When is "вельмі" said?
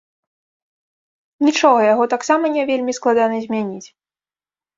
2.71-2.97